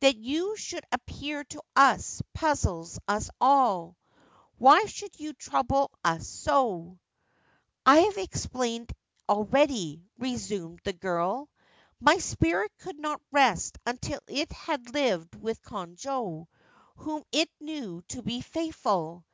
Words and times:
That 0.00 0.16
you 0.16 0.56
should 0.56 0.86
appear 0.90 1.44
to 1.44 1.60
us 1.76 2.22
puzzles 2.32 2.98
us 3.06 3.28
all. 3.42 3.98
Why 4.56 4.86
should 4.86 5.20
you 5.20 5.34
trouble 5.34 5.90
us 6.02 6.26
so?'' 6.26 6.98
1 7.84 8.04
have 8.04 8.16
explained 8.16 8.90
already,' 9.28 10.02
resumed 10.16 10.80
the 10.84 10.94
girl.' 10.94 11.50
My 12.00 12.16
spirit 12.16 12.72
could 12.78 12.98
not 12.98 13.20
rest 13.30 13.76
until 13.84 14.20
it 14.28 14.50
had 14.50 14.94
lived 14.94 15.34
with 15.34 15.60
Konojo, 15.60 16.46
whom 16.94 17.22
it 17.30 17.50
knew 17.60 18.00
to 18.08 18.22
be 18.22 18.40
faithful. 18.40 19.26